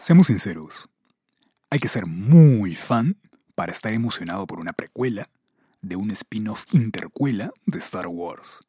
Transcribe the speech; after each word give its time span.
Seamos 0.00 0.28
sinceros, 0.28 0.88
hay 1.70 1.80
que 1.80 1.88
ser 1.88 2.06
muy 2.06 2.76
fan 2.76 3.16
para 3.56 3.72
estar 3.72 3.92
emocionado 3.92 4.46
por 4.46 4.60
una 4.60 4.72
precuela 4.72 5.26
de 5.82 5.96
un 5.96 6.12
spin-off 6.12 6.64
intercuela 6.70 7.50
de 7.66 7.78
Star 7.80 8.06
Wars. 8.06 8.60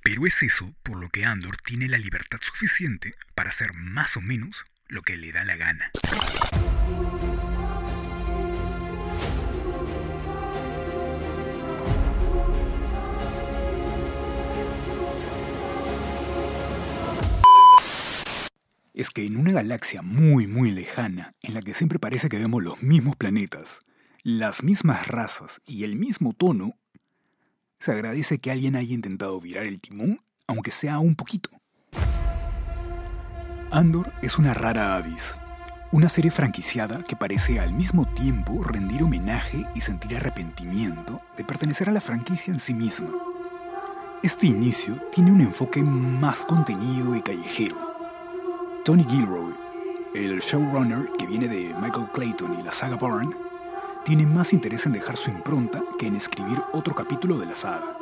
Pero 0.00 0.26
es 0.28 0.40
eso 0.44 0.72
por 0.84 0.96
lo 0.98 1.08
que 1.10 1.24
Andor 1.24 1.56
tiene 1.66 1.88
la 1.88 1.98
libertad 1.98 2.38
suficiente 2.40 3.14
para 3.34 3.50
hacer 3.50 3.74
más 3.74 4.16
o 4.16 4.20
menos 4.20 4.64
lo 4.86 5.02
que 5.02 5.16
le 5.16 5.32
da 5.32 5.44
la 5.44 5.56
gana. 5.56 5.90
Es 19.00 19.10
que 19.10 19.24
en 19.24 19.38
una 19.38 19.52
galaxia 19.52 20.02
muy 20.02 20.46
muy 20.46 20.70
lejana, 20.70 21.34
en 21.40 21.54
la 21.54 21.62
que 21.62 21.72
siempre 21.72 21.98
parece 21.98 22.28
que 22.28 22.38
vemos 22.38 22.62
los 22.62 22.82
mismos 22.82 23.16
planetas, 23.16 23.80
las 24.22 24.62
mismas 24.62 25.08
razas 25.08 25.62
y 25.64 25.84
el 25.84 25.96
mismo 25.96 26.34
tono, 26.34 26.74
se 27.78 27.92
agradece 27.92 28.40
que 28.40 28.50
alguien 28.50 28.76
haya 28.76 28.92
intentado 28.92 29.40
virar 29.40 29.64
el 29.64 29.80
timón, 29.80 30.20
aunque 30.46 30.70
sea 30.70 30.98
un 30.98 31.16
poquito. 31.16 31.48
Andor 33.70 34.12
es 34.20 34.36
una 34.36 34.52
rara 34.52 34.96
avis, 34.96 35.34
una 35.92 36.10
serie 36.10 36.30
franquiciada 36.30 37.02
que 37.02 37.16
parece 37.16 37.58
al 37.58 37.72
mismo 37.72 38.06
tiempo 38.12 38.62
rendir 38.62 39.02
homenaje 39.02 39.64
y 39.74 39.80
sentir 39.80 40.14
arrepentimiento 40.14 41.22
de 41.38 41.44
pertenecer 41.44 41.88
a 41.88 41.92
la 41.92 42.02
franquicia 42.02 42.52
en 42.52 42.60
sí 42.60 42.74
misma. 42.74 43.08
Este 44.22 44.46
inicio 44.46 45.00
tiene 45.10 45.32
un 45.32 45.40
enfoque 45.40 45.82
más 45.82 46.44
contenido 46.44 47.16
y 47.16 47.22
callejero, 47.22 47.89
Tony 48.90 49.04
Gilroy, 49.04 49.54
el 50.16 50.40
showrunner 50.40 51.10
que 51.16 51.24
viene 51.24 51.46
de 51.46 51.72
Michael 51.80 52.08
Clayton 52.12 52.58
y 52.58 52.64
la 52.64 52.72
saga 52.72 52.96
Bourne, 52.96 53.32
tiene 54.04 54.26
más 54.26 54.52
interés 54.52 54.84
en 54.84 54.94
dejar 54.94 55.16
su 55.16 55.30
impronta 55.30 55.80
que 55.96 56.08
en 56.08 56.16
escribir 56.16 56.58
otro 56.72 56.92
capítulo 56.92 57.38
de 57.38 57.46
la 57.46 57.54
saga. 57.54 57.96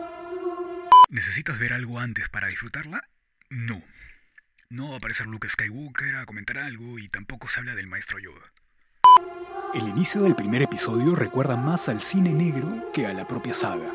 ¿Necesitas 1.11 1.59
ver 1.59 1.75
algo 1.75 1.99
antes 1.99 2.31
para 2.31 2.47
disfrutarla? 2.47 3.03
No. 3.51 3.83
No 4.71 4.89
va 4.89 4.95
a 4.95 4.97
aparecer 4.97 5.27
Luke 5.27 5.51
Skywalker 5.51 6.17
a 6.17 6.25
comentar 6.25 6.57
algo 6.57 6.99
y 6.99 7.11
tampoco 7.11 7.49
se 7.49 7.61
habla 7.61 7.75
del 7.75 7.87
maestro 7.87 8.19
Yoda. 8.19 8.51
El 9.75 9.89
inicio 9.89 10.23
del 10.23 10.37
primer 10.37 10.63
episodio 10.63 11.15
recuerda 11.15 11.57
más 11.57 11.91
al 11.91 12.01
cine 12.01 12.33
negro 12.33 12.91
que 12.95 13.07
a 13.07 13.13
la 13.13 13.29
propia 13.29 13.53
saga, 13.53 13.93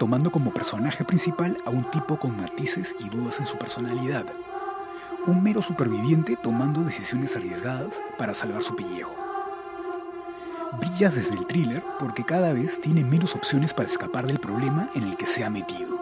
tomando 0.00 0.32
como 0.32 0.52
personaje 0.52 1.04
principal 1.04 1.56
a 1.64 1.70
un 1.70 1.88
tipo 1.92 2.18
con 2.18 2.36
matices 2.36 2.96
y 2.98 3.08
dudas 3.08 3.38
en 3.38 3.46
su 3.46 3.56
personalidad 3.56 4.26
un 5.26 5.42
mero 5.42 5.60
superviviente 5.62 6.36
tomando 6.36 6.82
decisiones 6.82 7.34
arriesgadas 7.36 8.00
para 8.16 8.34
salvar 8.34 8.62
su 8.62 8.76
pellejo. 8.76 9.16
Brilla 10.78 11.10
desde 11.10 11.36
el 11.36 11.46
thriller 11.46 11.82
porque 11.98 12.24
cada 12.24 12.52
vez 12.52 12.80
tiene 12.80 13.04
menos 13.04 13.34
opciones 13.34 13.72
para 13.74 13.88
escapar 13.88 14.26
del 14.26 14.38
problema 14.38 14.90
en 14.94 15.04
el 15.04 15.16
que 15.16 15.26
se 15.26 15.44
ha 15.44 15.50
metido. 15.50 15.98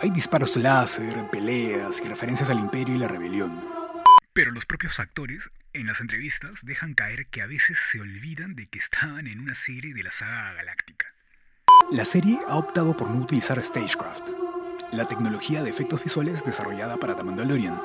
Hay 0.00 0.10
disparos 0.10 0.56
láser, 0.56 1.30
peleas 1.30 2.00
y 2.04 2.08
referencias 2.08 2.50
al 2.50 2.58
imperio 2.58 2.94
y 2.94 2.98
la 2.98 3.08
rebelión. 3.08 3.52
Pero 4.32 4.50
los 4.50 4.64
propios 4.66 4.98
actores, 4.98 5.50
en 5.72 5.86
las 5.86 6.00
entrevistas, 6.00 6.60
dejan 6.62 6.94
caer 6.94 7.26
que 7.26 7.42
a 7.42 7.46
veces 7.46 7.78
se 7.90 8.00
olvidan 8.00 8.54
de 8.54 8.66
que 8.66 8.78
estaban 8.78 9.26
en 9.26 9.40
una 9.40 9.54
serie 9.54 9.94
de 9.94 10.02
la 10.02 10.10
saga 10.10 10.54
galáctica. 10.54 11.06
La 11.90 12.04
serie 12.04 12.40
ha 12.48 12.56
optado 12.56 12.96
por 12.96 13.10
no 13.10 13.18
utilizar 13.18 13.62
Stagecraft, 13.62 14.30
la 14.92 15.06
tecnología 15.06 15.62
de 15.62 15.70
efectos 15.70 16.02
visuales 16.02 16.44
desarrollada 16.44 16.96
para 16.96 17.14
The 17.14 17.22
Mandalorian, 17.22 17.78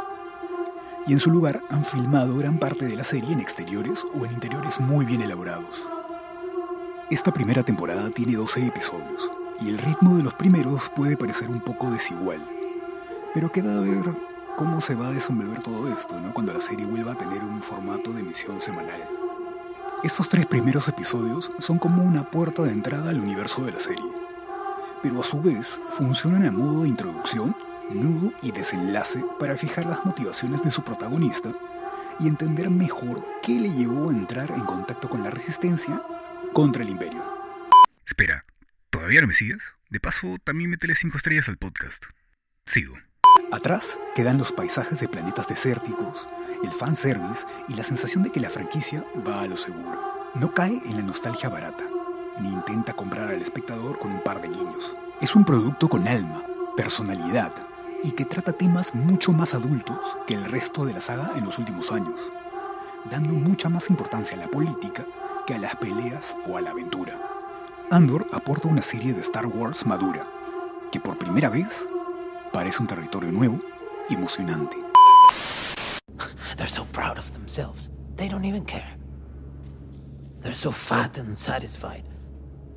y 1.07 1.13
en 1.13 1.19
su 1.19 1.31
lugar 1.31 1.61
han 1.69 1.85
filmado 1.85 2.37
gran 2.37 2.57
parte 2.57 2.85
de 2.85 2.95
la 2.95 3.05
serie 3.05 3.31
en 3.31 3.39
exteriores 3.39 4.05
o 4.13 4.25
en 4.25 4.33
interiores 4.33 4.79
muy 4.79 5.05
bien 5.05 5.21
elaborados. 5.21 5.81
Esta 7.09 7.33
primera 7.33 7.63
temporada 7.63 8.09
tiene 8.09 8.35
12 8.35 8.67
episodios 8.67 9.31
y 9.61 9.69
el 9.69 9.77
ritmo 9.77 10.17
de 10.17 10.23
los 10.23 10.33
primeros 10.33 10.89
puede 10.89 11.15
parecer 11.15 11.49
un 11.49 11.61
poco 11.61 11.89
desigual, 11.89 12.43
pero 13.33 13.51
queda 13.51 13.77
a 13.77 13.81
ver 13.81 14.03
cómo 14.57 14.81
se 14.81 14.95
va 14.95 15.07
a 15.07 15.11
desenvolver 15.11 15.61
todo 15.63 15.87
esto 15.87 16.19
¿no? 16.19 16.33
cuando 16.33 16.51
la 16.51 16.59
serie 16.61 16.85
vuelva 16.85 17.13
a 17.13 17.17
tener 17.17 17.41
un 17.41 17.61
formato 17.61 18.11
de 18.11 18.19
emisión 18.19 18.59
semanal. 18.59 19.01
Estos 20.03 20.27
tres 20.27 20.45
primeros 20.45 20.87
episodios 20.89 21.51
son 21.59 21.79
como 21.79 22.03
una 22.03 22.29
puerta 22.29 22.63
de 22.63 22.71
entrada 22.71 23.09
al 23.09 23.19
universo 23.19 23.63
de 23.63 23.71
la 23.71 23.79
serie, 23.79 24.11
pero 25.01 25.21
a 25.21 25.23
su 25.23 25.41
vez 25.41 25.79
funcionan 25.91 26.45
a 26.45 26.51
modo 26.51 26.83
de 26.83 26.89
introducción 26.89 27.55
nudo 27.93 28.33
y 28.41 28.51
desenlace 28.51 29.23
para 29.39 29.55
fijar 29.55 29.85
las 29.85 30.05
motivaciones 30.05 30.63
de 30.63 30.71
su 30.71 30.83
protagonista 30.83 31.51
y 32.19 32.27
entender 32.27 32.69
mejor 32.69 33.23
qué 33.43 33.53
le 33.53 33.71
llevó 33.71 34.09
a 34.09 34.13
entrar 34.13 34.51
en 34.51 34.61
contacto 34.61 35.09
con 35.09 35.23
la 35.23 35.29
resistencia 35.29 36.01
contra 36.53 36.83
el 36.83 36.89
imperio. 36.89 37.23
Espera, 38.05 38.45
¿todavía 38.89 39.21
no 39.21 39.27
me 39.27 39.33
sigues? 39.33 39.63
De 39.89 39.99
paso, 39.99 40.37
también 40.43 40.69
métele 40.69 40.95
5 40.95 41.17
estrellas 41.17 41.47
al 41.47 41.57
podcast. 41.57 42.05
Sigo. 42.65 42.95
Atrás 43.51 43.97
quedan 44.15 44.37
los 44.37 44.51
paisajes 44.51 44.99
de 44.99 45.07
planetas 45.07 45.47
desérticos, 45.47 46.27
el 46.63 46.71
fanservice 46.71 47.45
y 47.69 47.75
la 47.75 47.83
sensación 47.83 48.23
de 48.23 48.31
que 48.31 48.39
la 48.39 48.49
franquicia 48.49 49.05
va 49.25 49.41
a 49.41 49.47
lo 49.47 49.57
seguro. 49.57 50.31
No 50.35 50.53
cae 50.53 50.81
en 50.85 50.97
la 50.97 51.03
nostalgia 51.03 51.49
barata, 51.49 51.83
ni 52.41 52.49
intenta 52.49 52.93
comprar 52.93 53.29
al 53.29 53.41
espectador 53.41 53.99
con 53.99 54.11
un 54.11 54.23
par 54.23 54.41
de 54.41 54.49
guiños. 54.49 54.95
Es 55.21 55.35
un 55.35 55.45
producto 55.45 55.87
con 55.87 56.07
alma, 56.07 56.43
personalidad 56.75 57.53
y 58.07 58.11
que 58.11 58.23
trata 58.23 58.53
temas 58.53 58.95
mucho 58.95 59.33
más 59.33 59.53
adultos 59.53 59.97
que 60.25 60.33
el 60.33 60.45
resto 60.45 60.85
de 60.85 60.93
la 60.93 61.01
saga 61.01 61.33
en 61.35 61.43
los 61.43 61.59
últimos 61.59 61.91
años, 61.91 62.21
dando 63.11 63.33
mucha 63.33 63.67
más 63.67 63.89
importancia 63.89 64.37
a 64.37 64.39
la 64.39 64.47
política 64.47 65.05
que 65.45 65.55
a 65.55 65.59
las 65.59 65.75
peleas 65.75 66.33
o 66.47 66.55
a 66.55 66.61
la 66.61 66.71
aventura. 66.71 67.19
Andor 67.91 68.25
aporta 68.31 68.69
una 68.69 68.81
serie 68.81 69.13
de 69.13 69.19
Star 69.19 69.45
Wars 69.45 69.85
madura, 69.85 70.25
que 70.89 71.01
por 71.01 71.17
primera 71.17 71.49
vez 71.49 71.85
parece 72.53 72.81
un 72.81 72.87
territorio 72.87 73.29
nuevo 73.29 73.59
y 74.09 74.13
emocionante. 74.13 74.77
They're 76.55 76.69
so 76.69 76.85
proud 76.93 77.17
of 77.17 77.29
themselves. 77.33 77.89
They 78.15 78.29
don't 78.29 78.45
even 78.45 78.63
care. 78.63 78.95
They're 80.41 80.55
so 80.55 80.71
fat 80.71 81.17
and 81.17 81.35
satisfied. 81.35 82.05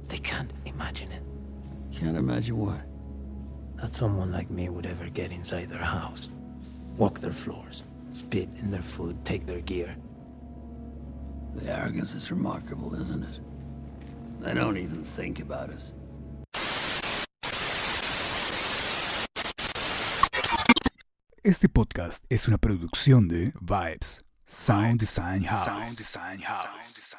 They 0.09 0.19
can't 0.19 0.53
imagine 0.65 1.13
it. 1.13 1.23
Can't 1.97 2.17
imagine 2.17 2.59
what? 2.59 2.90
That 3.81 3.95
someone 3.95 4.31
like 4.31 4.51
me 4.51 4.69
would 4.69 4.87
ever 4.87 5.09
get 5.09 5.33
inside 5.33 5.69
their 5.69 5.79
house, 5.79 6.29
walk 6.99 7.21
their 7.21 7.33
floors, 7.33 7.83
spit 8.11 8.49
in 8.59 8.71
their 8.71 8.83
food, 8.83 9.17
take 9.25 9.47
their 9.47 9.61
gear. 9.61 9.97
The 11.55 11.73
arrogance 11.73 12.15
is 12.15 12.31
remarkable, 12.31 12.95
isn't 13.01 13.23
it? 13.23 13.41
They 14.41 14.55
don't 14.55 14.77
even 14.77 15.03
think 15.03 15.41
about 15.41 15.71
us. 15.71 15.95
Este 21.43 21.69
podcast 21.69 22.23
es 22.29 22.49
una 22.49 22.59
producción 22.59 23.27
de 23.27 23.53
Vibes, 23.61 24.23
Sound 24.47 25.01
Design 25.01 25.43
House. 25.45 25.65
Sound 25.65 25.97
Design 25.97 26.39
House. 26.41 27.17